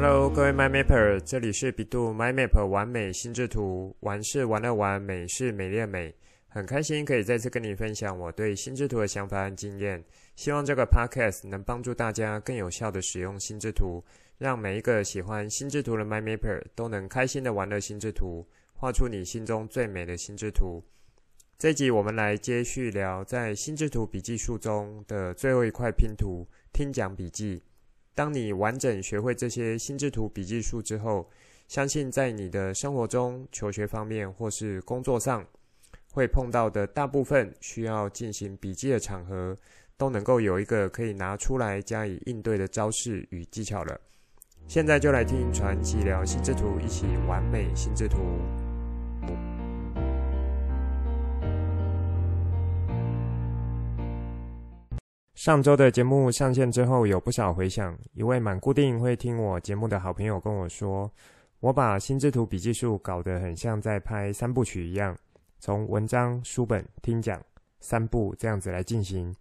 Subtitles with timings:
[0.00, 6.14] Hello，各位 My Mapper，这里是百度 MyMapper 完美心智图，玩是玩乐玩，美是美丽美，
[6.46, 10.04] 很开心可以再次跟你分享我对心智图的想法和经验，
[10.36, 14.00] 希望这个 Podcast 能帮助大家更有效地使用心智图，
[14.38, 20.80] 让每一个喜欢心智图的 My Mapper 都能开心地玩乐心智图，画出你心中最美的心智图。
[21.58, 27.64] 这集我们来接续聊在心智图笔记术中的最后一块拼图——听讲笔记。
[28.18, 31.30] 当你完整学会这些心智图笔记术之后，
[31.68, 35.46] 相信在你的生活中、求学方面或是工作上，
[36.10, 39.56] 会碰到的大部分需要进行笔记的场合，
[39.96, 44.00] 都能够有一个可以拿出来加以应对的招式与技巧了。
[44.66, 48.18] 现在就来听传奇聊心智图，一起完美心智图。
[55.48, 57.98] 上周的节目上线之后，有不少回响。
[58.12, 61.10] 一位蛮固定会听我节目的好朋友跟我说
[61.60, 65.16] ：“我把心智图笔记术搞得很像在拍三部曲一样，
[65.58, 67.42] 从文章、书本、听讲
[67.80, 69.34] 三部这样子来进行。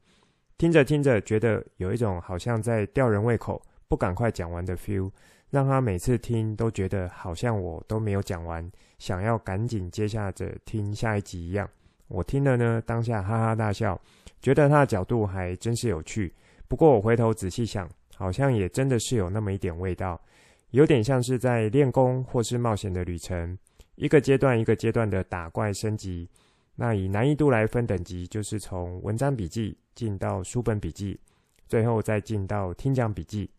[0.58, 5.12] 听着听着，觉得有一种好像在吊人胃口，不赶快讲完的 feel，
[5.50, 11.70] 让他每次听都觉得好像我都没有讲完，想要赶紧接下着听下一集一样。
[12.08, 14.00] 我听了呢，当下哈哈大笑。”
[14.40, 16.32] 觉得他的角度还真是有趣，
[16.68, 20.22] 不过我回头仔细想，好像也真的是有那么一点味道，
[20.70, 23.58] 有点像是在练功或是冒险的旅程，
[23.96, 26.30] 一个阶段一个阶段的打怪升级。
[26.76, 31.20] 那以难易度来分等级，就是从文章笔记进到书本笔记，
[31.68, 33.50] 最后再进到听讲笔记。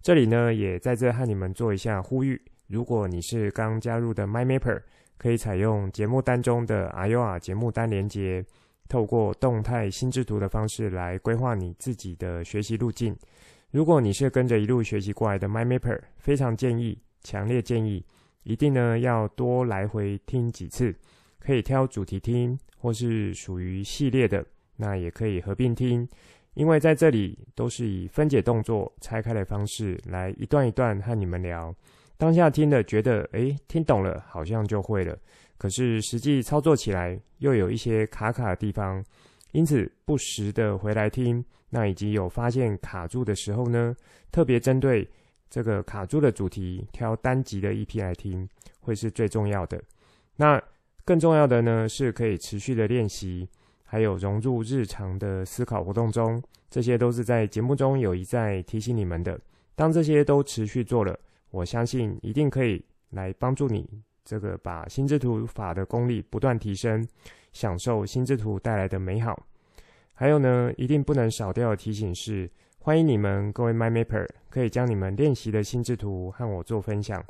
[0.00, 4.80] 这里呢，也在这和你们做一下呼吁：如果你是刚加入的 MyMapper，
[5.22, 8.44] 可以采用节目单中的 AYOA 节目单连接。
[8.88, 13.16] 透过动态心智图的方式来规划你自己的学习路径。
[13.70, 18.04] 如果你是跟着一路学习过来的 MyMapper，非常建议，强烈建议，
[18.42, 20.94] 一定呢要多来回听几次，
[21.38, 24.44] 可以挑主题听，或是属于系列的，
[24.76, 26.06] 那也可以合并听，
[26.52, 31.74] 因为在这里都是以分解动作拆开的方式来一段一段和你们聊。
[32.22, 35.18] 当下听的觉得，诶，听懂了，好像就会了。
[35.58, 39.04] 可是实际操作起来又有一些卡卡的地方，
[39.50, 43.92] 因此不时的回来听，那以及有发现卡住的时候呢，
[44.30, 45.10] 特别针对
[45.50, 49.82] 这个卡住的主题，挑单集的 EP 来听，会是最重要的。
[50.36, 50.62] 那
[51.04, 53.48] 更重要的呢，是可以持续的练习，
[53.82, 56.40] 还有融入日常的思考活动中，
[56.70, 59.36] 这些都是在节目中有一再提醒你们的。
[59.74, 61.18] 当这些都持续做了，
[61.52, 63.88] 我相信一定可以来帮助你。
[64.24, 67.06] 这个把心智图法的功力不断提升，
[67.52, 69.40] 享受心智图带来的美好。
[70.14, 77.24] 还有呢，一定不能少掉的提醒是：欢迎你们各位 MyMapper 可以将你们练习的心智图和我做分享。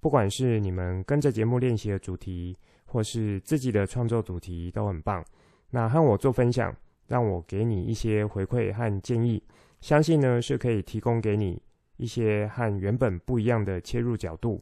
[0.00, 2.56] 不管是你们跟着节目练习的主题，
[2.86, 5.24] 或是自己的创作主题，都很棒。
[5.70, 6.74] 那和我做分享，
[7.06, 9.42] 让我给你一些回馈和建议，
[9.80, 11.60] 相信呢是可以提供给你
[11.98, 14.58] 一些和原本不一样的切入角度。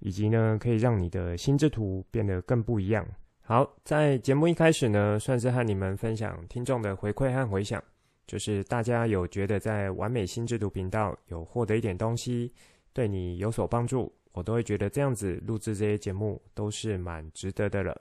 [0.00, 3.04] 以及呢，可以让你的心智图变得更不一样。
[3.40, 7.82] 好，在节目一开始呢，算是和你们分享听众的回馈和回响，
[8.26, 12.52] 就是大家有觉得在完美心智图频道有获得一点东西，
[12.92, 17.98] 对你有所帮助，我都会觉得这样子录制这些节目都是蛮值得的了。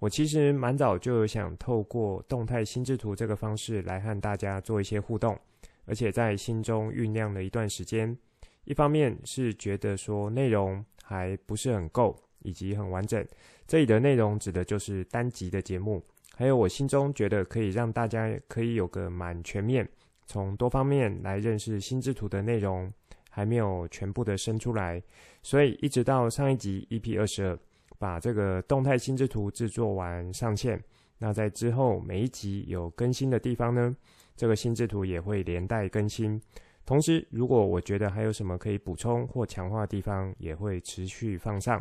[0.00, 5.34] 我其实蛮早就想透过动态心智图这个方式来和大家做一些互动，
[5.84, 8.16] 而且在心中酝酿了一段时间。
[8.64, 13.26] 一方面是觉得说内容还不是很够，以及很完整。
[13.66, 16.00] 这里的内容指的就是单集的节目，
[16.36, 19.88] 还有我心中觉得可以让大家可以有个蛮全面，
[20.26, 22.92] 从多方面来认识心智图的内容，
[23.30, 25.02] 还没有全部的生出来。
[25.42, 27.58] 所以一直到上一集 EP 二十二，
[27.98, 30.80] 把这个动态心智图制作完上线。
[31.18, 33.96] 那在之后每一集有更新的地方呢，
[34.36, 36.40] 这个心智图也会连带更新。
[36.84, 41.80] 同时，如果我觉得还有什么可以补充或强化的地方，也会持续放上。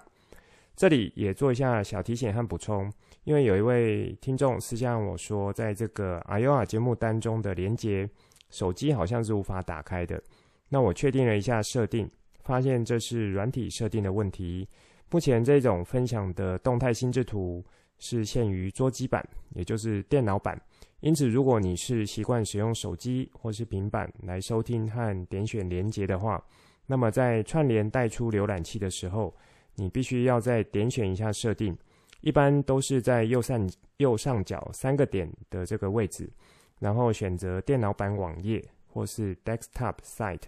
[0.76, 2.92] 这里也做一下小提醒和补充，
[3.24, 8.10] 因为有一位听众私下我说，在这个 IOR 节目单中的连接，
[8.50, 10.22] 手机好像是无法打开的。
[10.70, 12.10] 那我确定了一下设定，
[12.44, 14.68] 发现这是软体设定的问题。
[15.10, 17.64] 目前这种分享的动态心智图
[18.00, 20.60] 是限于桌机版，也就是电脑版。
[21.02, 26.44] 因此，如果你是习惯使用手机或是平板来收听和点选连结的话，
[26.86, 29.36] 那么在串联带出浏览器的时候，
[29.76, 31.76] 你必须要再点选一下设定。
[32.22, 33.68] 一般都是在右上
[33.98, 36.32] 右上角三个点的这个位置，
[36.78, 40.44] 然后选择电脑版网页或是 Desktop Site，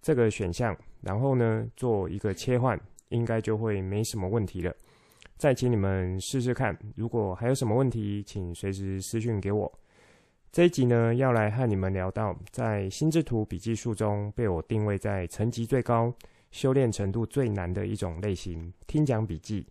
[0.00, 2.80] 这个选项，然后呢做一个切换，
[3.10, 4.74] 应该就会没什么问题了。
[5.36, 9.70] 再请你们试试看，如果还有什么问题，请随时私讯给我。
[10.52, 16.12] 这一集呢，要来和你们聊到，在心智图笔记术中被我定位在层级最高、
[16.50, 19.64] 修炼程度最难的一种类型——听讲笔记。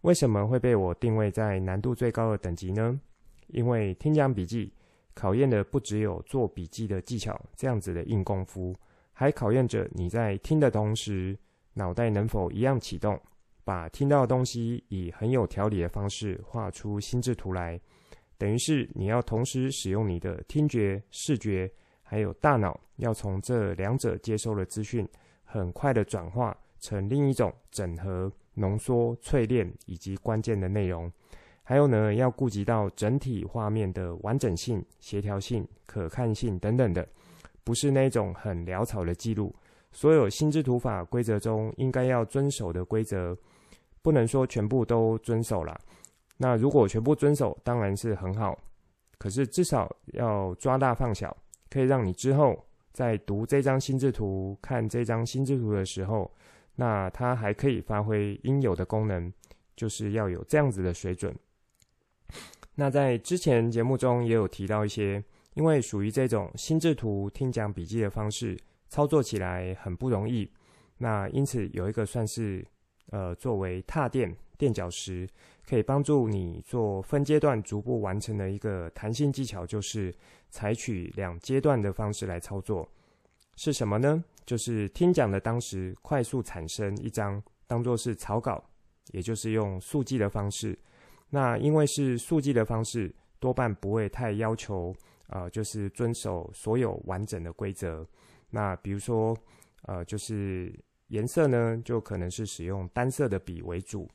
[0.00, 3.00] 为什么会被我定位在难度最高的等级呢？
[3.46, 4.72] 因为听讲笔记
[5.14, 8.74] 考验的不只有做笔记的技巧这样子的硬功夫，
[9.12, 11.38] 还考验着你在听的同时，
[11.74, 13.16] 脑袋能否一样启动，
[13.62, 17.80] 把听到的东西以很有条理的方式画出心智图来。
[18.42, 21.70] 等于是你要同时使用你的听觉、视觉，
[22.02, 25.08] 还有大脑，要从这两者接收的资讯，
[25.44, 31.08] 很快的转化成另一种整合、浓缩、淬炼以及关键的内容。
[31.62, 37.06] 还有呢，要顾及到整体画面的完整性、协调性、可看性等等的，
[37.62, 39.54] 不是那种很潦草的记录。
[39.92, 43.38] 所有心智图法规则中应该要遵守的规则，
[44.02, 45.80] 不能说全部都遵守了。
[46.42, 48.58] 那如果全部遵守，当然是很好。
[49.16, 51.36] 可是至少要抓大放小，
[51.70, 56.28] 可以让你之后在读这张心智图、看这张心智图的时候，
[56.74, 59.32] 那它还可以发挥应有的功能，
[59.76, 61.32] 就是要有这样子的水准。
[62.74, 65.22] 那在之前节目中也有提到一些，
[65.54, 68.58] 因为属于这种心智图听讲笔记的方式，
[68.88, 70.50] 操作起来很不容易。
[70.98, 72.66] 那因此有一个算是
[73.10, 74.34] 呃作为踏垫。
[74.58, 75.28] 垫脚石
[75.68, 80.14] 可以帮助你做分阶段逐步完成的一个弹性技巧，就是
[80.50, 82.88] 采取两阶段的方式来操作。
[83.56, 84.22] 是什么呢？
[84.44, 88.62] 就是听讲的当时快速产生一张当做是草稿，
[89.12, 90.76] 也就是用速记的方式。
[91.30, 94.94] 那因为是速记的方式，多半不会太要求
[95.28, 98.06] 呃，就是遵守所有完整的规则。
[98.50, 99.36] 那比如说
[99.82, 100.74] 呃，就是
[101.08, 104.08] 颜色呢，就可能是使用单色的笔为主。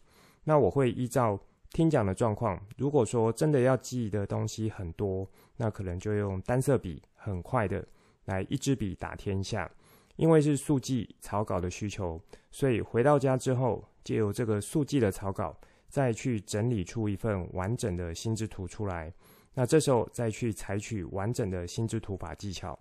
[0.48, 1.38] 那我会依照
[1.74, 7.86] 听讲的状况，如果说真的要记的东西很多，那可能就用单色笔，很快的
[8.24, 9.70] 来一支笔打天下。
[10.16, 12.18] 因为是速记草稿的需求，
[12.50, 15.54] 所以回到家之后，借由这个速记的草稿，
[15.90, 19.14] 再去整理出一份完整的心智图出来。
[19.54, 22.80] 那这时候再去采取完整的心智图法技巧。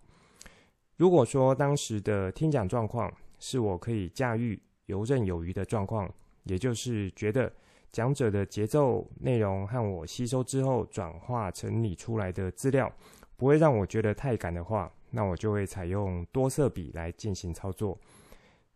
[0.96, 6.08] 如果说当时的听讲状况是我可以驾驭游刃有余的状况。
[6.46, 7.52] 也就是觉得
[7.92, 12.90] 讲者的节奏、内容和我吸收之后转化整理出来的资料，
[13.36, 17.98] 不会让我觉得太赶的话，那我就会采用多色笔来进行操作。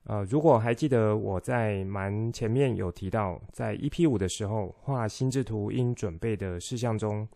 [0.05, 7.29] 呃，如果还记得我在蛮前面有提到，在 EP 五的时候画心智图应准备的事项中，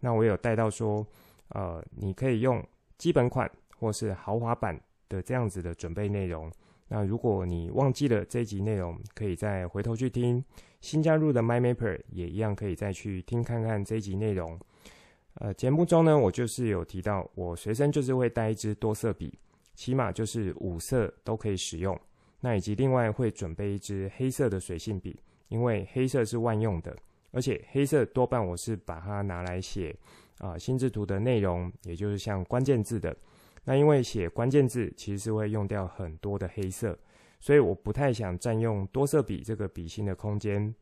[0.00, 1.04] 那我有带到说，
[1.48, 2.62] 呃，你可以用
[2.98, 4.78] 基本款或是豪华版
[5.08, 6.52] 的这样子的准备内容。
[6.92, 10.44] 那如果你忘记了这一集内容，可以再回头去听。
[10.80, 14.58] 新加入的 MyMapper 也一样可以再去听看看这一集内容。
[15.34, 19.38] 呃，节目中呢，我就是有提到，我随身就是会带一支多色笔，
[19.74, 21.96] 起码就是五色都可以使用。
[22.40, 25.16] 那以及另外会准备一支黑色的水性笔，
[25.46, 26.96] 因为黑色是万用的，
[27.30, 29.94] 而且黑色多半我是把它拿来写
[30.38, 33.16] 啊、呃、心智图的内容，也就是像关键字的。
[33.64, 36.98] 那因为写关键字其实是会用掉很多的黑色，
[37.40, 40.74] 所以我不太想占用多色笔这个笔芯的空间。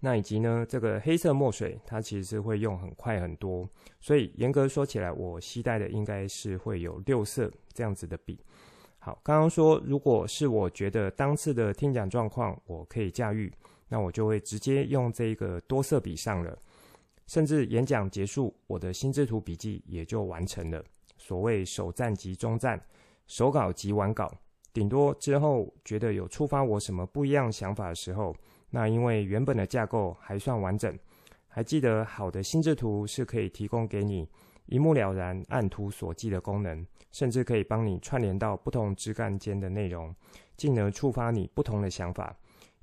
[0.00, 3.68] 那以及呢，这个黑色墨水它其实是会用很快很多，
[4.00, 8.40] 所以严格说起来，我携带的应该是会有六色这样子的笔。
[8.98, 13.52] 好，刚刚说如果是我觉得当次的听讲状况我可以驾驭，
[13.88, 16.58] 那我就会直接用这个多色笔上了，
[17.26, 20.82] 甚至演讲结束，我的心智图笔记也就完成了。
[21.20, 22.80] 所谓首战即终赞，
[23.26, 24.32] 手稿即完稿，
[24.72, 28.34] 顶多之后觉得有触发我什么不一样想法的时候，
[28.70, 30.98] 那因为原本的架构还算完整，
[31.46, 34.26] 还记得好的心智图是可以提供给你
[34.64, 40.14] 一目了然、按图索骥的功能，甚至可以帮你串联到不同枝干间的内容，
[40.56, 42.34] 进而触发你不同的想法。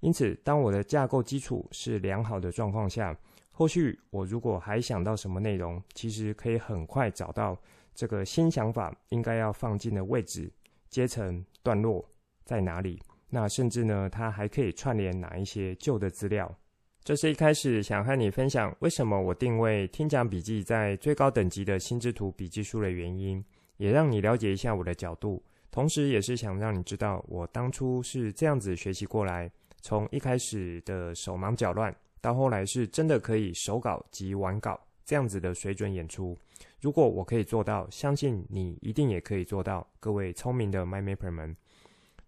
[0.02, 3.18] 因此，当我的架构基础是良好的状况下，
[3.52, 7.58] 后续我如果还想到什么内容，其实可以很快找到。
[7.98, 10.48] 这个新想法应该要放进的位置、
[10.88, 12.08] 阶层、段落
[12.46, 13.02] 在哪里？
[13.28, 16.56] 那甚至呢，它还可以串联哪一些旧的资料？
[17.04, 23.44] 这是一开始想和你分享为什么我定位听讲笔记在最高等级的心智图笔记书的原因，
[23.78, 29.52] 也让你了解一下我的角度，同时也是想让你知道我当初是这样子学习过来，
[29.82, 36.38] 从一开始的手忙脚乱，到后来是真的可以手稿及完稿这样子的水准演出。
[36.80, 39.86] 如果我可以做到，相信你一定也可以做到。
[40.00, 41.58] 各位聪明的 MyMapper 们，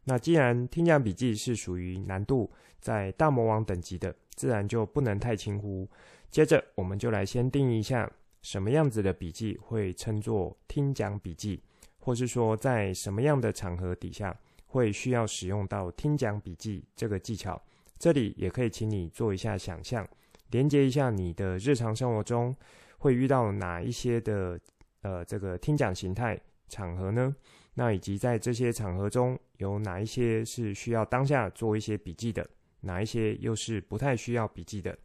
[0.05, 5.87] 那既然听讲笔记是属于难度在大魔王等级的，自然就不能太轻忽。
[6.31, 11.61] 接着，我们就来先定义一下，什么样子的笔记会称作听讲笔记，
[11.99, 17.61] 或是说在什么样的场合底下会需要使用到听讲笔记这个技巧。
[17.99, 20.07] 这里也可以请你做一下想象，
[20.49, 22.55] 连接一下你的日常生活中。
[22.99, 24.59] 会遇到哪一些的
[25.01, 27.35] 呃这个听讲形态场合呢？
[27.73, 32.45] 那以及在这些场合中有哪一些是需要当下做一些笔记的，
[32.81, 34.97] 哪一些又是不太需要笔记的？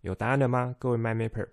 [0.00, 0.74] 有答案了吗？
[0.78, 1.46] 各位 MyMapper？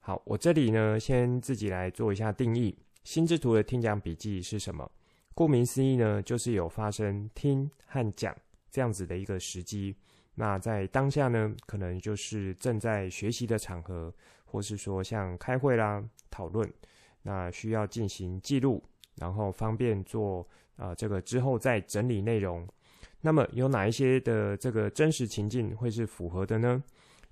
[0.00, 2.76] 好，我这里呢先自己来做一下定义。
[3.04, 4.90] 心智图的听讲笔记是什么？
[5.34, 8.34] 顾名思义呢，就是有发生听和讲
[8.70, 9.94] 这样子的一个时机。
[10.34, 14.10] 那在当下呢，可能就是正在学习的场合。
[14.56, 16.66] 或是说像开会啦、讨论，
[17.20, 18.82] 那需要进行记录，
[19.16, 22.66] 然后方便做啊、这个之后再整理内容。
[23.20, 26.82] 那么有哪一些的这个真实情境会是符合的呢？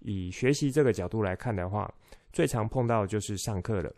[0.01, 1.91] 以学习这个角度来看的话，
[2.31, 3.91] 最常碰到就是上课了。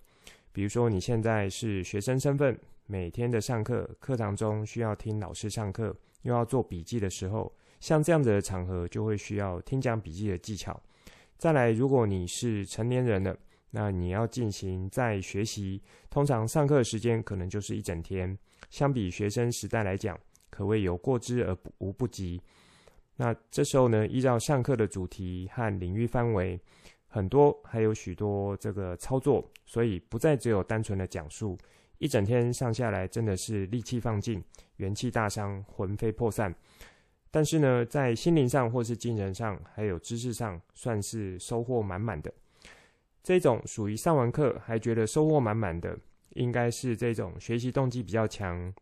[0.52, 2.56] 比如说你现在是学生身份，
[2.86, 5.92] 每天的上课课堂中需要听老师上课，
[6.22, 10.80] 又要做笔记的时候，像这样子的场合就会需要听讲笔记的技巧。
[11.38, 13.36] 再来，如果你是成年人了，
[13.70, 18.36] 那你要进行再学习，通常上课时间可能就是一整天。
[18.70, 22.40] 相比学生时代来讲，可谓有过之而无不及。
[23.16, 26.58] 那这时候呢，依照上课的主题和领域范围，
[27.06, 31.56] 很多还有许多这个操作，所以不再只有单纯的讲述。
[31.98, 34.42] 一整天上下来，真的是力气放尽，
[34.76, 36.54] 元气大伤，魂飞魄散。
[37.36, 42.32] 但是呢，在心灵上或是精神上，还有知识上，算是收获满满的。
[43.22, 45.98] 这种属于上完课还觉得收获满满的，
[46.30, 48.72] 应该是这种学习动机比较强。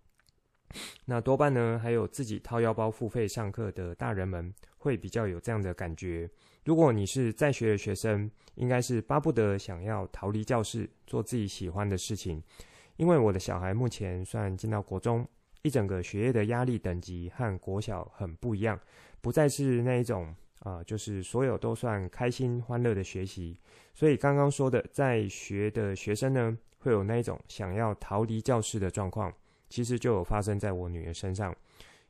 [1.07, 6.31] 那多半呢，还有自己掏腰包付费上课的大人们，会比较有这样的感觉。
[6.65, 12.41] 如果你是在学的学生，应该是巴不得想要逃离教室，做自己喜欢的事情。
[12.99, 15.27] 因为我的小孩目前算进到国中。
[15.65, 18.79] 一整个学业的压力等级和国小很不一样，
[19.23, 23.59] 不再是那一种啊、就是所有都算开心欢乐的学习。
[23.95, 29.33] 所以刚刚说的，在学的学生呢，会有那一种想要逃离教室的状况，
[29.71, 31.55] 其实就有发生在我女儿身上。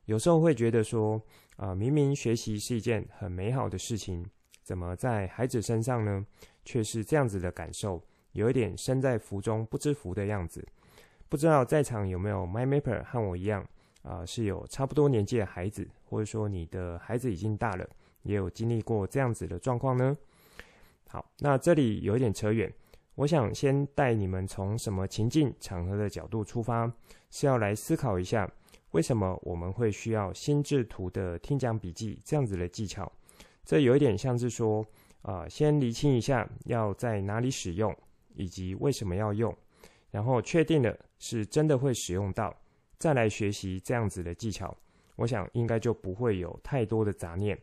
[0.06, 1.22] 有时候会觉得说，
[1.56, 4.24] 啊、明明学习是一件很美好的事情，
[4.64, 6.26] 怎么在孩子身上呢，
[6.64, 10.66] 却是这样子的感受，有一点身在福中不知福的样子。
[11.28, 13.66] 不知道在场有没有 MyMapper 和我一样
[14.02, 17.88] 啊、是有差不多年纪的孩子，或者说你的孩子已经大了，
[18.22, 20.14] 也有经历过这样子的状况呢？
[21.08, 22.70] 好，那这里有一点扯远，
[23.14, 26.92] 我想先带你们从什么情境场合的角度出发，
[27.30, 28.46] 是要来思考一下，
[28.90, 33.10] 为什么我们会需要心智图的听讲笔记这样子的技巧？
[33.64, 34.84] 这有一点像是说
[35.22, 37.96] 啊、先厘清一下要在哪里使用，
[38.34, 39.56] 以及为什么要用。
[40.10, 42.54] 然后确定了是真的会使用到，
[42.98, 44.76] 再来学习这样子的技巧，
[45.16, 47.58] 我想应该就不会有太多的杂念，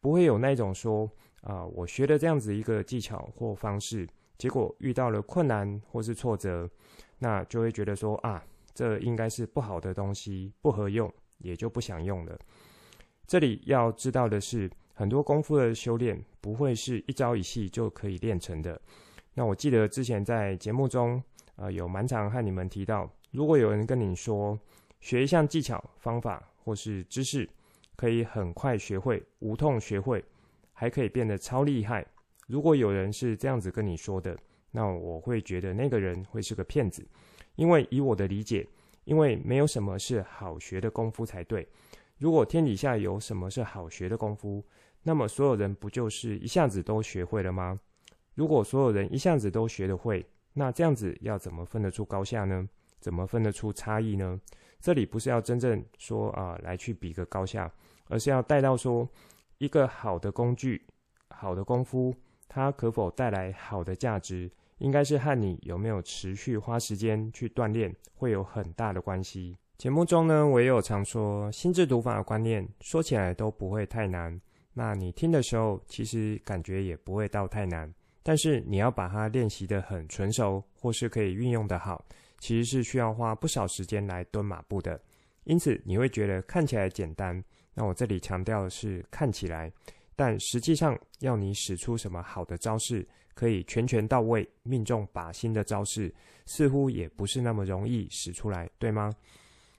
[0.00, 1.10] 不会有那种说
[1.42, 6.70] 啊、我学了这样子一个技巧或方式，结果遇到了困难或是挫折，
[7.18, 8.40] 那就会觉得说啊，
[8.72, 12.38] 这应该是不好的东西，不合用，也就不想用了。
[13.26, 18.80] 这里要知道的是，很多功夫的修炼不会是一朝一夕就可以练成的。
[19.34, 21.20] 那我记得之前在节目中。
[21.60, 24.58] 啊、有蛮常和你们提到，如果有人跟你说
[24.98, 27.46] 学一项技巧、方法或是知识，
[27.96, 30.24] 可以很快学会、无痛学会，
[30.72, 32.06] 还可以变得超厉害。
[32.46, 34.34] 如果有人是这样子跟你说的，
[34.70, 37.06] 那我会觉得那个人会是个骗子，
[37.56, 38.66] 因为以我的理解，
[39.04, 41.68] 因为没有什么是好学的功夫才对。
[42.16, 44.64] 如果天底下有什么是好学的功夫，
[45.02, 47.78] 那么所有人不就是一下子都学会了吗？
[48.34, 52.68] 如果所有人一下子都学得会，那这样子要怎么分得出高下呢？
[52.98, 54.38] 怎么分得出差异呢？
[54.80, 57.72] 这里不是要真正说啊、来去比个高下，
[58.08, 59.08] 而是要带到说
[59.58, 60.86] 一个好的工具、
[61.28, 62.14] 好的功夫，
[62.48, 69.56] 它可否带来好的价值，应该是和你有没有持续花时间去锻炼会有很大的关系。
[69.78, 74.38] 节目中呢，我也有常说心智读法的观念，说起来都不会太难。
[74.74, 77.92] 那你听的时候，其实感觉也不会到太难。
[78.30, 82.06] 但是你要把它练习得很纯熟，或是可以运用得好，
[82.38, 85.00] 其实是需要花不少时间来蹲马步的。
[85.42, 87.42] 因此你会觉得看起来简单。
[87.74, 89.68] 那我这里强调的是看起来，
[90.14, 96.14] 但实际上要你使出什么好的招式，可以拳拳到位、命中靶心的招式，
[96.46, 99.12] 似乎也不是那么容易使出来，对吗？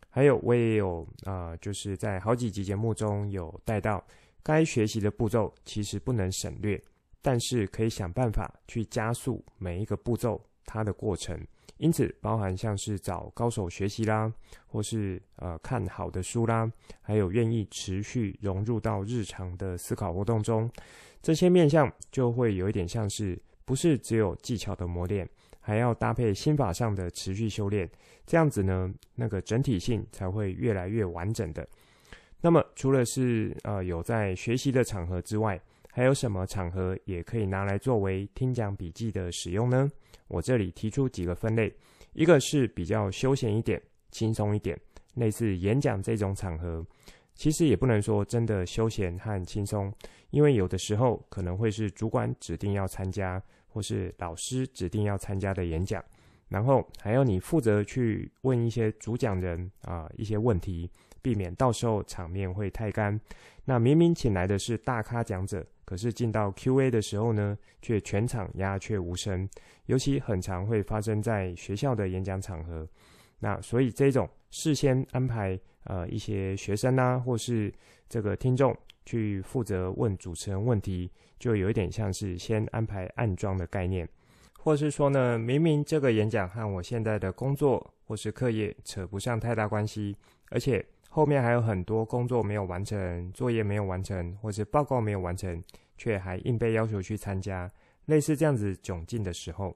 [0.10, 4.06] 还有，我也有啊、就是在好几集节目中有带到，
[4.44, 6.78] 该学习的步骤其实不能省略，
[7.22, 11.40] 但是可以想办法去加速每一个步骤它的过程。
[11.78, 14.32] 因此，包含像是找高手学习啦，
[14.68, 20.70] 或是呃看好的书啦，还有愿意持续融入到日常的思考活动中，
[21.24, 25.28] 这些面向就会有一点像是不是只有技巧的磨练，
[25.60, 27.90] 还要搭配心法上的持续修炼，
[28.28, 31.68] 这样子呢，那个整体性才会越来越完整的。
[32.42, 35.60] 那么，除了是呃有在学习的场合之外，
[35.92, 39.90] 还有什么场合也可以拿来作为听讲笔记的使用呢？
[40.30, 41.72] 我这里提出几个分类，
[42.14, 44.80] 一个是比较休闲一点、轻松一点，
[45.16, 46.86] 类似演讲这种场合，
[47.36, 49.94] 其实也不能说真的休闲和轻松，
[50.30, 56.02] 因为有的时候可能会是主管指定要参加，或是老师指定要参加的演讲，
[56.48, 60.90] 然后还要你负责去问一些主讲人啊一些问题，
[61.22, 63.20] 避免到时候场面会太干。
[63.66, 65.66] 那明明请来的是大咖讲者。
[65.84, 69.50] 可是进到 Q&A 的时候呢，却全场鸦雀无声，
[69.88, 72.88] 尤其很常会发生在学校的演讲场合。
[73.40, 77.74] 那所以这种事先安排，呃，一些学生啊，或是
[78.08, 78.74] 这个听众
[79.06, 84.08] 去负责问主持人问题，就有一点像是先安排暗装的概念，
[84.58, 90.16] 或是说呢，明明这个演讲和我现在的工作或是课业扯不上太大关系，
[90.52, 90.86] 而且。
[91.14, 95.62] 后面还有很多工作没有完成，作业没有完成，或是报告没有完成，
[95.98, 97.70] 却还硬被要求去参加，
[98.06, 99.76] 类似这样子窘境的时候。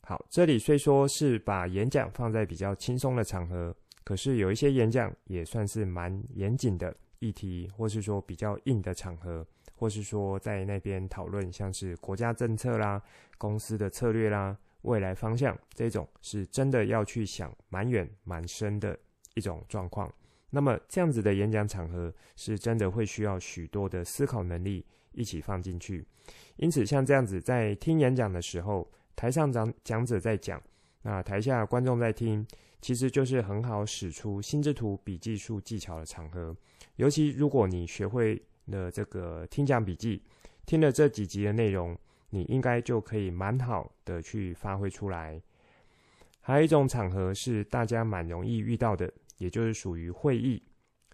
[0.00, 13.02] 好，这里虽说是把演讲放在比较轻松的场合，可是有一些演讲也算是蛮严谨的议题，或是说比较硬的场合，或是说在那边讨论像是国家政策啦、
[13.36, 18.98] 公司的策略啦、未来方向这种，是真的要去想蛮远蛮深的
[19.34, 20.10] 一种状况。
[20.50, 26.06] 那么这样子的演讲场合是真的会需要许多的思考能力一起放进去，
[26.56, 30.62] 因此像这样子在听演讲的时候，台上讲讲者在讲，
[31.02, 32.46] 那台下观众在听，
[32.80, 36.56] 其实就是很好使出心智图笔记术技巧的场合。
[36.96, 40.22] 尤其如果你学会了这个听讲笔记，
[40.64, 41.98] 听了这几集的内容，
[42.30, 45.40] 你应该就可以蛮好的去发挥出来。
[46.40, 49.12] 还有一种场合是大家蛮容易遇到的。
[49.38, 50.62] 也就是属于会议，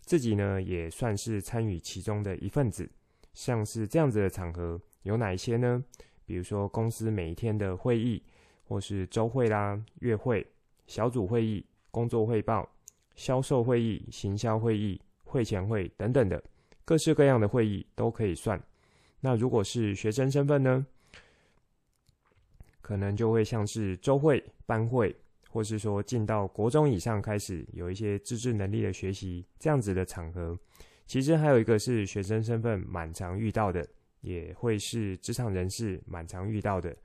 [0.01, 2.89] 自己呢也算是参与其中的一份子。
[3.35, 5.83] 像是这样子的场合有哪一些呢？
[6.25, 8.23] 比如说公司每一天的会议，
[8.65, 10.47] 或是周会啦、月会、
[10.87, 12.69] 小组会议、工作汇报、
[13.17, 16.43] 销售会议、行销会议、会前会等等的
[16.85, 18.63] 各式各样的会议都可以算。
[19.21, 20.87] 那如果是学生身份呢，
[22.81, 25.15] 可能就会像是周会、班会。
[25.53, 30.59] 或是说进到国中以上开始有一些自制能力的学习这样子的场合，
[31.07, 33.87] 其实还有一个是学生身份蛮常遇到的，
[34.23, 36.97] 也会是职场人士蛮常遇到的，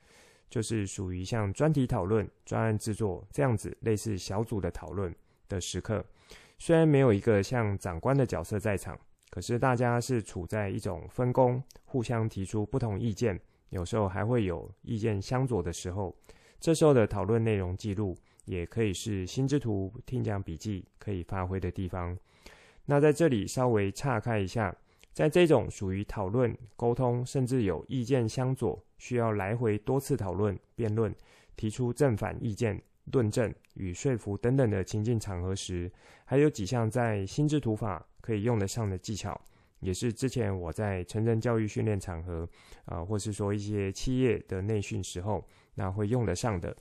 [0.49, 5.13] 就是属于像专题讨论、专案制作这样子类似小组的讨论
[5.49, 6.01] 的时刻。
[6.57, 8.97] 虽然没有一个像长官的角色在场，
[9.29, 13.37] 可是大家是处在一种分工，互相提出不同意见，
[13.71, 16.15] 有时候还会有意见相左的时候，
[16.61, 18.17] 这时候的讨论内容记录。
[18.47, 22.17] 也可以是心智图听讲笔记可以发挥的地方。
[22.85, 24.73] 那在这里稍微岔开一下，
[25.11, 31.13] 在这种属于讨论、沟通，甚至有意见相左，需要来回多次讨论、辩论，
[31.57, 32.81] 提出正反意见、
[33.11, 35.91] 论证与说服等等的情境场合时，
[36.23, 39.39] 还有几项在心智图法可以用得上的技巧，
[39.81, 42.47] 也是之前我在成人教育训练场合
[42.85, 46.73] 啊，或是说一些企业的内训时候，那会用得上的。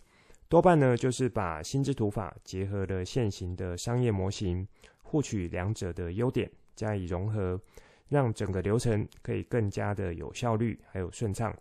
[0.49, 4.67] 多半呢，就是把心智图法结合了现行的商业模型，
[5.03, 7.61] 获取两者的优点加以融合，
[8.09, 11.53] 让整个流程可以更加的有效率，还有顺畅。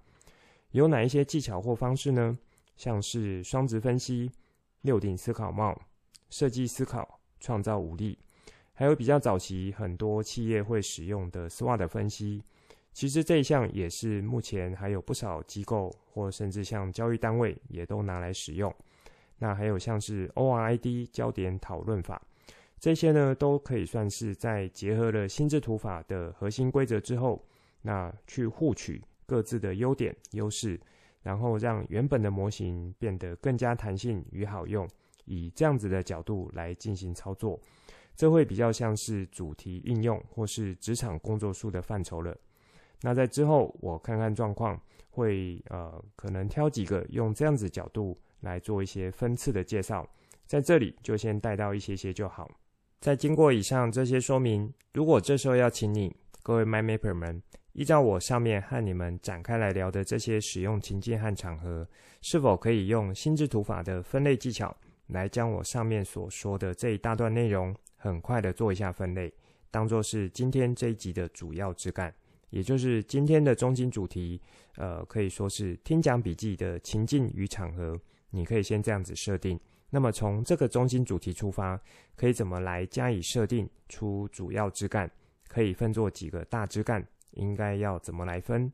[0.69, 2.37] 有哪一些技巧或方式呢？
[2.77, 4.29] 像是双值分析、
[4.81, 5.81] 六顶思考帽、
[6.29, 8.19] 设计思考、创造武力，
[8.73, 12.43] 还有比较早期很多企业会使用的 SWOT 分析。
[12.95, 18.73] 其实这一项也是目前还有不少机构或甚至像教育单位也都拿来使用。
[19.37, 22.21] 那还有像是 ORID 焦点讨论法，
[22.79, 27.45] 这些呢都可以算是在结合了心智图法的核心规则之后，
[27.81, 30.79] 那去获取各自的优点优势，
[31.21, 34.87] 然后让原本的模型变得更加弹性与好用，
[35.25, 37.59] 以这样子的角度来进行操作，
[38.15, 42.33] 这会比较像是主题应用或是职场工作术的范畴了。
[43.05, 50.09] 那在之后我看看状况，会呃可能挑几个用这样子角度来做一些分次的介绍，
[50.47, 52.49] 在这里就先带到一些些就好。
[53.01, 57.39] 在经过以上这些说明，如果这时候要请你各位 MyMapper 们，
[57.73, 61.87] 依照我上面和你们展开来聊的这些使用情境和场合，
[62.23, 69.31] 是否可以用心智图法的分类技巧，来将我上面所说的这一大段内容，很快的做一下分类，
[69.69, 72.11] 当做是今天这一集的主要枝干，
[72.55, 74.41] 也就是今天的中心主题。
[74.77, 79.59] 呃，可以说是听讲笔记的情境与场合，你可以先这样子设定。
[79.89, 81.77] 那么从这个中心主题出发，
[82.15, 85.11] 可以怎么来加以设定出主要枝干？
[85.49, 87.05] 可以分作几个大枝干？
[87.31, 88.71] 应该要怎么来分？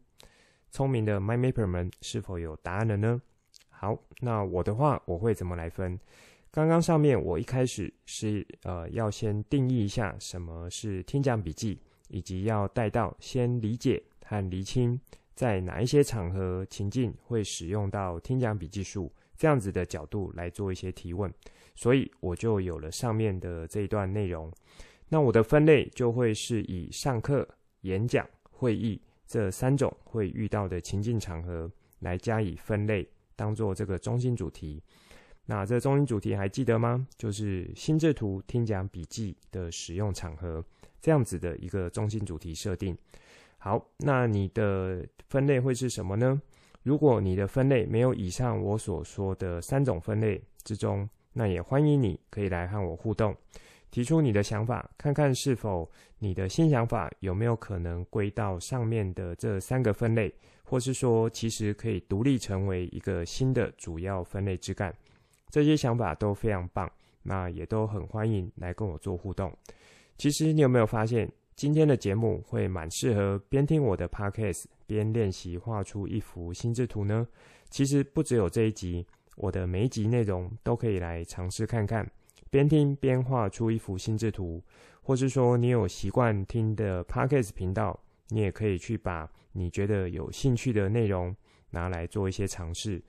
[0.69, 3.19] 聪明的 MyMapper 们是否有答案了呢？
[3.69, 5.99] 好，那我的话我会怎么来分？
[6.51, 11.79] 刚刚上面我一开始是呃要先定义一下什么是听讲笔记，
[12.11, 14.99] 以及要带到先理解和厘清
[15.33, 21.33] 在哪一些场合情境会使用到听讲笔记术这样子的角度来做一些提问，
[21.73, 24.51] 所以我就有了上面的这一段内容。
[25.09, 27.47] 那我的分类就会是以上课、
[27.81, 28.27] 演讲。
[28.51, 31.67] 会议这三种会遇到的情境场合
[32.01, 34.79] 来加以分类，当做这个中心主题。
[35.47, 37.07] 那这中心主题还记得吗？
[37.17, 40.63] 就是心智图听讲笔记的使用场合，
[41.01, 42.97] 这样子的一个中心主题设定。
[43.57, 46.41] 好，那你的分类会是什么呢？
[46.83, 53.35] 如果你的分类没有以上我所说的三种分类之中，那也欢迎你可以来和我互动。
[53.91, 60.33] 提出你的想法，看看是否你的新想法有没有可能归到上面的这三个分类，
[60.63, 64.95] 或是说其实可以独立成为一个新的主要分类枝干。
[65.49, 66.89] 这些想法都非常棒，
[67.21, 69.53] 那也都很欢迎来跟我做互动。
[70.21, 77.27] 其实你有没有发现，今天的节目会蛮适合边听我的 Podcast 边练习画出一幅心智图呢？
[77.71, 79.03] 其实不只有这一集，
[79.35, 82.07] 我的每一集内容都可以来尝试看看。
[82.51, 84.61] 边听边画出一幅心智图，
[85.01, 91.35] 或是说你有习惯听的 Podcast 频道，你也可以去把你觉得有兴趣的内容
[91.71, 93.01] 拿来做一些尝试，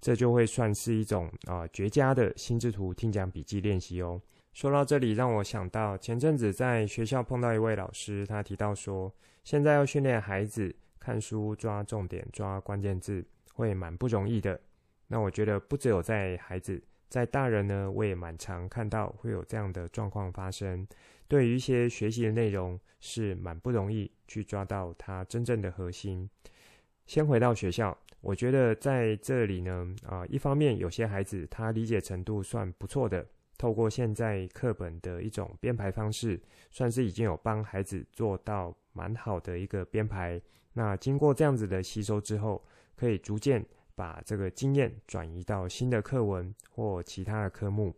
[0.00, 4.22] 这就会算是一种啊绝佳的心智图听讲笔记练习哦。
[4.52, 9.12] 说到这里，让我想到前阵子在学校碰到一位老师，他提到说，
[9.44, 14.60] 现在要训练孩子看书抓重点、抓关键字，会蛮不容易的。
[15.06, 16.82] 那我觉得不只有在孩子。
[17.08, 20.86] 在大人呢，我也蛮常看到会有这样的状况发生。
[21.26, 26.30] 对于一些学习的内容，是蛮不容易去抓到它真正的核心。
[27.06, 33.26] 先回到学校，我觉得在这里呢，啊，一方面有些孩子他理解程度算不错的，
[33.60, 40.40] 透过现在课本的一种编排方式，算是已经有帮孩子做到蛮好的一个编排。
[40.72, 42.64] 那经过这样子的吸收之后，
[42.96, 43.62] 可以逐渐。
[43.96, 47.94] 把这个经验转移到新的课文或其他的科目，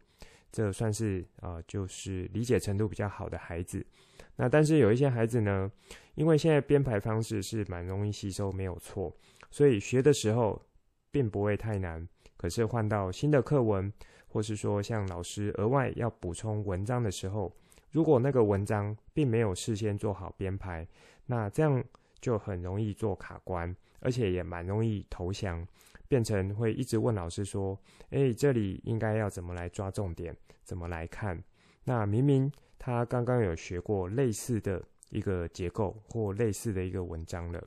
[0.50, 3.86] 这算是呃，就是理解程度比较好的孩子。
[4.34, 5.70] 那但是有一些孩子呢，
[6.16, 9.16] 因为现在编排方式是蛮容易吸收，没有错，
[9.48, 10.60] 所以学的时候
[11.12, 12.08] 并不会太难。
[12.36, 13.92] 可是换到新的课文，
[14.32, 17.52] 或是说像老师额外要补充文章的时候，
[17.90, 20.88] 如果那个文章并没有事先做好编排，
[21.26, 21.84] 那这样
[22.18, 25.66] 就很容易做卡关，而且也蛮容易投降。
[26.08, 27.78] 变成会一直问老师说
[28.10, 30.36] ：“诶，这里应该要怎么来抓重点？
[30.62, 31.42] 怎么来看？
[31.84, 37.62] 那明明他刚刚有学过类似的一个结构或类似的一个文章了，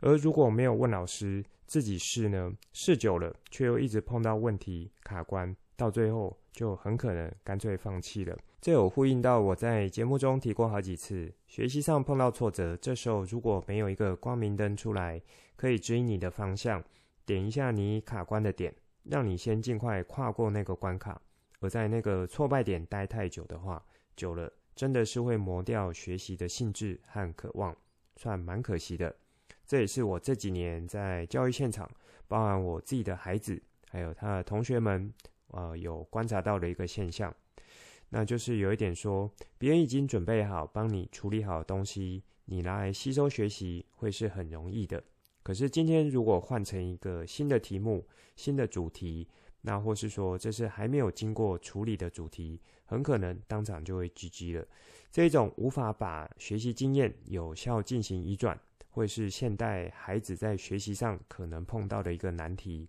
[0.00, 2.52] 而如果没有问老师自己试呢？
[2.74, 8.36] 试久了却又一直碰到问题卡关，到最后就很可能干脆放弃了。
[8.60, 15.22] 这有呼应到我在节目中提过好几次，学习上碰到挫折，这时候如果没有一个光明灯出来，
[15.54, 16.82] 可以指引你的方向。”
[17.24, 21.20] 点一下你卡关的点，让你先尽快跨过那个关卡。
[21.60, 23.84] 而在那个挫败点待太久的话，
[24.16, 27.76] 久了真的是会磨掉学习的兴致和渴望，
[28.16, 29.14] 算蛮可惜的。
[29.66, 31.88] 这也是我这几年在教育现场，
[32.26, 35.12] 包含我自己的孩子，还有他的同学们，
[35.48, 37.34] 呃，有观察到的一个现象。
[38.10, 45.02] 那就是有一点说，别人已经准备好帮你处理好东西，你拿来吸收学习会是很容易的。
[45.42, 49.28] 可是今天如果换成一个新的题目、新的主题，
[49.60, 54.66] 那或是说这是还没有经过处理的主题，很可能当场就会 GG 了。
[55.10, 58.58] 这种无法把学习经验有效进行移转，
[58.90, 62.88] 会是现代孩子在学习上可能碰到的一个难题。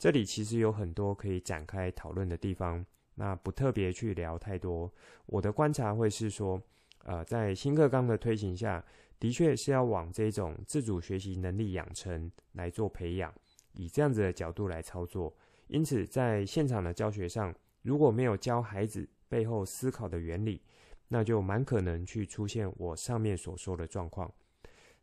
[0.00, 2.82] 这里其实有很多可以展开讨论的地方，
[3.16, 4.90] 那不特别去聊太多。
[5.26, 6.58] 我的观察会是说，
[7.04, 8.82] 呃，在新课纲的推行下。
[9.18, 13.30] 的确是要往这种自主学习能力养成来做培养，
[13.74, 15.30] 以这样子的角度来操作。
[15.66, 20.62] 因此，在现场的教学上，如果没有教孩子背后思考的原理，
[21.08, 24.32] 那就蛮可能去出现我上面所说的状况。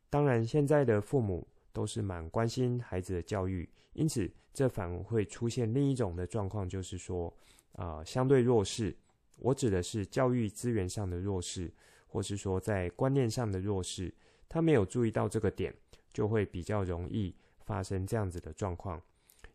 [0.10, 7.32] 当然，现在的父母都是蛮关心孩子的教育，因此这反而会出现另一种的状况，就是说，
[7.74, 8.98] 啊、相对弱势。
[9.36, 11.72] 我指的是教育资源上的弱势，
[12.08, 14.12] 或是说在观念上的弱势，
[14.50, 15.72] 他没有注意到这个点，
[16.12, 19.00] 就会比较容易发生这样子的状况。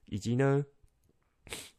[0.07, 0.65] 以及呢，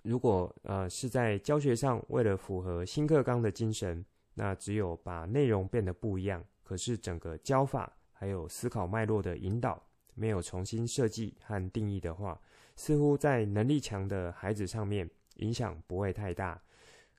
[0.03, 9.81] 如果呃是在教学上为了符合新课纲的精神，那只有把内容变得不一样，可是整个教法还有思考脉络的引导
[10.15, 12.39] 没有重新设计和定义的话，
[12.75, 16.61] 似乎在能力强的孩子上面影响不会太大。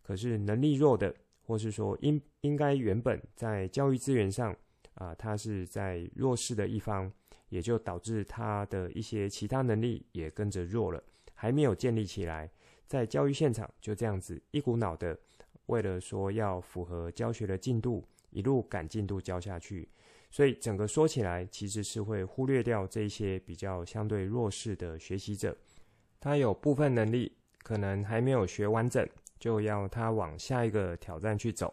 [0.03, 1.15] 可是能力弱的，
[1.47, 4.55] 或是说应应该原本在教育资源上
[4.95, 7.11] 啊、他是在弱势的一方，
[7.49, 11.03] 也就导致他的一些其他能力也跟着弱了，
[11.35, 12.49] 还没有建立起来，
[12.87, 15.19] 在教育现场就这样子一股脑的，
[15.67, 19.89] 为了说要符合教学的进度，一路赶进度教下去，
[20.35, 25.57] 所以整个说起来其实是会忽略掉这些比较相对弱势的学习者，
[26.19, 29.09] 他有部分能力可能还没有学完整。
[29.39, 31.73] 就要他往下一个挑战去走。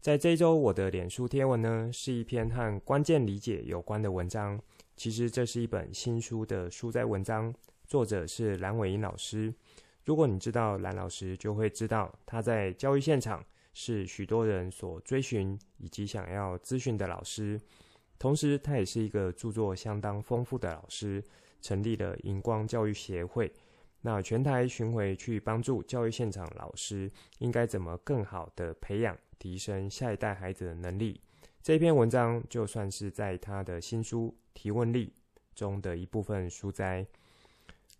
[0.00, 4.60] 在这一周，我的脸书贴文呢，是一篇和关键理解有关的文章。
[4.96, 7.54] 其实这是一本新书的书摘文章，
[7.86, 9.54] 作者是蓝伟英老师。
[10.04, 17.58] 如果你知道蓝老师，就会知道他在教育现场是许多人所追寻以及想要咨询的老师。
[18.18, 21.22] 同时，他也是一个著作相当丰富的老师，
[21.60, 23.52] 成立了荧光教育协会。
[24.00, 31.20] 那全台巡回去帮助教育现场老师，应该怎么更好的培养、提升下一代孩子的能力？
[31.62, 35.06] 这篇文章就算是在他的新书《提问力》
[35.58, 37.06] 中的一部分书摘。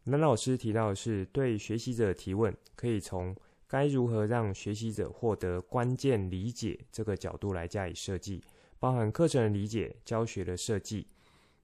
[0.04, 3.34] 蓝老师提到的是，对学习者提问，可以从
[3.66, 8.42] 该如何让学习者获得关键理解这个角度来加以设计，
[8.78, 11.06] 包含课程的理解、教学的设计。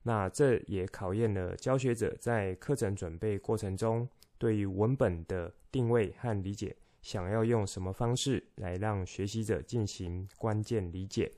[0.02, 4.08] 那这也考验了教学者在课程准备过程中。
[4.38, 11.30] 对于文本的定位和理解，想要用什么方式来让学习者进行关键理解？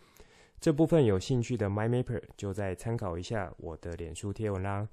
[0.61, 4.89] 这部分有兴趣的 MyMapper 就再参考一下我的脸书贴文啦。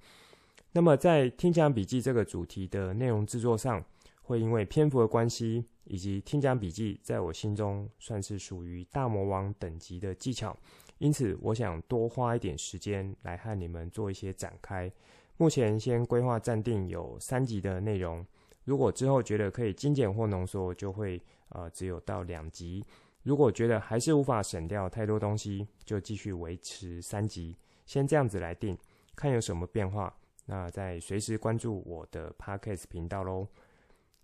[0.72, 3.86] 那么在听讲笔记这个主题的内容制作上，
[4.30, 10.56] 会因为篇幅的关系，以及听讲笔记在我心中算是属于大魔王等级的技巧，
[11.00, 14.92] 因此我想多花一点时间来和你们做一些展开。
[15.38, 18.24] 目前先规划暂定有三集的内容，
[18.66, 22.86] 如果之后觉得可以精简或浓缩，就会呃只有到两集。
[23.24, 27.58] 如果觉得还是无法省掉太多东西，就继续维持三集。
[27.88, 28.78] 先这样子来定，
[29.16, 30.16] 看有什么变化，
[30.46, 33.48] 那再随时关注我的 Podcast 频道喽。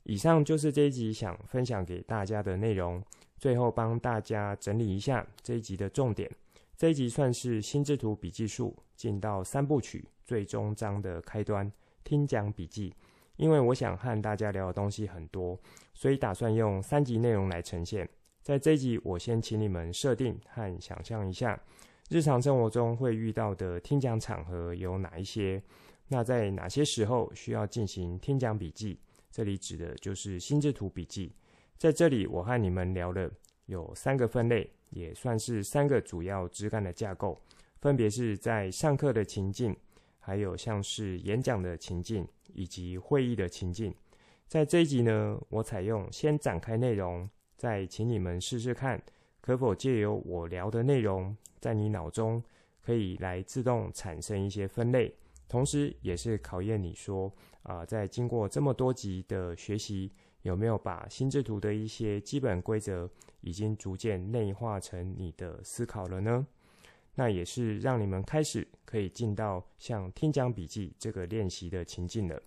[0.07, 3.03] 以上就是这一集想分享给大家的内容，
[3.39, 6.29] 最后帮大家整理一下这一集的重点。
[6.77, 11.71] 这一集算是心智图笔记术进到三部曲最终章的开端，
[12.03, 12.93] 听讲笔记。
[13.37, 15.59] 因为我想和大家聊的东西很多，
[15.95, 18.07] 所以打算用三集内容来呈现。
[18.43, 21.59] 在这一集，我先请你们设定和想象一下，
[22.11, 25.59] 日常生活中会遇到的听讲场合有哪一些？
[26.09, 28.99] 那在哪些时候需要进行听讲笔记？
[29.35, 31.33] 这里指的就是心智图笔记。
[31.75, 33.29] 在这里，我和你们聊了
[33.65, 34.71] 有三个分类。
[34.91, 37.37] 也算是三个主要枝干的架构，
[37.81, 39.75] 分别是在上课的情境，
[40.19, 43.93] 还有像是演讲的情境，以及会议的情境。
[44.47, 49.03] 在这一集呢，我采用先展开内容，再请你们试试看，
[49.41, 52.41] 可否借由我聊的内容，在你脑中
[52.81, 55.13] 可以来自动产生一些分类，
[55.47, 57.31] 同时也是考验你说，
[57.63, 60.11] 啊、在经过这么多集的学习。
[60.45, 63.09] 有没有把心智图的一些基本规则
[63.41, 66.45] 已经逐渐内化成你的思考了呢？
[67.15, 72.39] 那也是让你们开始可以进到像听讲笔记这个练习的情境了。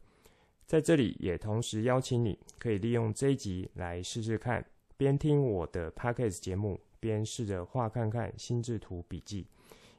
[0.65, 4.65] 在这里也同时邀请你可以利用这一集来试试看，
[4.97, 9.45] 边听我的 Podcast 节目，边试着画看看心智图笔记，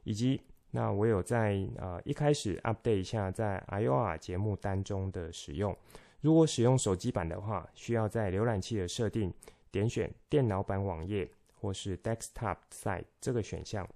[0.06, 0.40] 以及
[0.72, 5.76] 那我有在呃一开始 update 一下在 IOR 节目单中的使用。
[6.22, 9.34] 如果使用手机版的话，需要在浏览器的设定
[9.72, 11.30] 点选电脑版网页
[11.60, 13.88] 或是 Desktop Site 这个选项，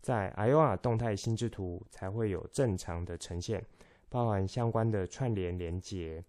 [0.00, 3.64] 在 IOR 动态心智图才会有正常的呈现，
[4.08, 6.24] 包含相关的串联连接。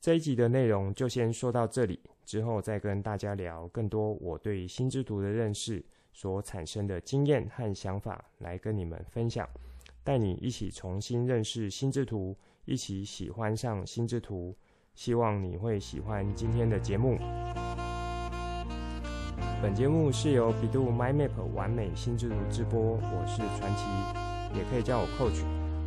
[0.00, 9.48] 这一集的内容就先说到这里，之后再跟大家聊更多我对心智图的认识，所产生的经验和想法来跟你们分享，
[10.04, 14.54] 带你一起重新认识心智图，一起喜欢上心智图。
[14.94, 17.18] 希望你会喜欢今天的节目。
[19.62, 25.42] 本节目是由百度 MindMap 完美心智图直播，我是传奇，也可以叫我 Coach。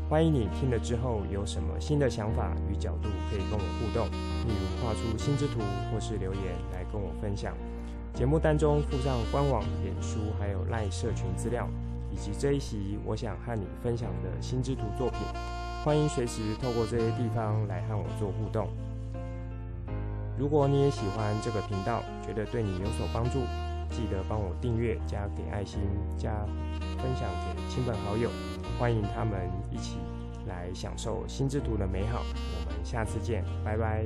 [0.09, 4.07] 欢迎你听了之后有什么新的想法与角度可以跟我互动，
[4.47, 5.59] 例如画出心智图
[5.91, 7.55] 或是留言来跟我分享。
[8.15, 11.67] 节目单中附上官网、脸书还有 LINE 社群资料，
[12.10, 15.19] 以及这一集我想和你分享的心之图作品。
[15.84, 18.69] 欢迎随时透过这些地方来和我做互动。
[20.39, 23.41] 如果你也喜欢这个频道，觉得对你有所帮助，
[23.91, 25.82] 记得帮我订阅、加给爱心、
[26.17, 26.32] 加
[26.97, 28.30] 分享给亲朋好友，
[28.80, 29.38] 欢迎他们
[29.69, 29.97] 一起
[30.47, 32.21] 来享受心之图的美好。
[32.21, 34.06] 我们下次见，拜拜。